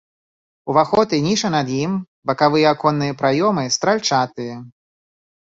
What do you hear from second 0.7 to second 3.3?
Уваход і ніша над ім, бакавыя аконныя